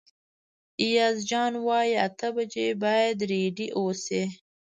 ایاز 0.83 1.17
جان 1.29 1.53
وايي 1.65 1.93
اته 2.07 2.27
بجې 2.35 2.67
باید 2.83 3.17
رېډي 3.29 3.67
اوسئ. 3.77 4.23